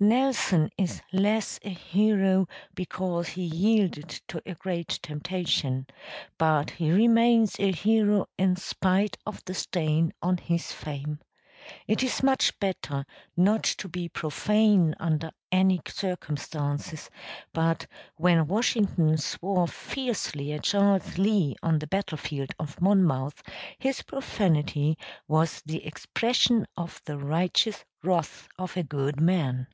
[0.00, 2.46] Nelson is less a hero
[2.76, 5.88] because he yielded to a great temptation;
[6.38, 11.18] but he remains a hero in spite of the stain on his fame.
[11.88, 13.06] It is much better
[13.36, 17.10] not to be profane under any circumstances,
[17.52, 23.42] but when Washington swore fiercely at Charles Lee on the battle field of Monmouth
[23.80, 24.96] his profanity
[25.26, 29.66] was the expression of the righteous wrath of a good man.